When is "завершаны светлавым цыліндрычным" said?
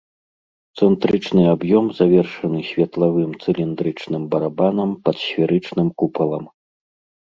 1.99-4.23